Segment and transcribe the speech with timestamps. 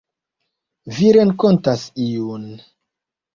[0.99, 1.85] Vi renkontas
[2.29, 2.49] iun.